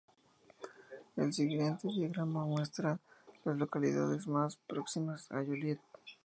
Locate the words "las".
3.45-3.55